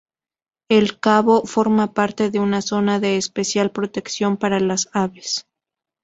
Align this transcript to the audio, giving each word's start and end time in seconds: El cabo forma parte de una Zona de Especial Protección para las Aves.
El 0.67 0.99
cabo 0.99 1.43
forma 1.45 1.93
parte 1.93 2.31
de 2.31 2.39
una 2.39 2.63
Zona 2.63 2.99
de 2.99 3.17
Especial 3.17 3.69
Protección 3.69 4.35
para 4.35 4.59
las 4.59 4.89
Aves. 4.93 5.45